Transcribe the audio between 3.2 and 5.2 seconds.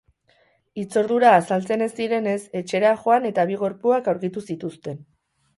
eta bi gorpuak aurkitu zituzten.